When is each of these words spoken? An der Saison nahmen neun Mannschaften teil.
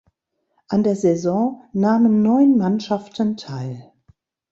An 0.67 0.81
der 0.81 0.95
Saison 0.95 1.61
nahmen 1.73 2.23
neun 2.23 2.57
Mannschaften 2.57 3.37
teil. 3.37 3.93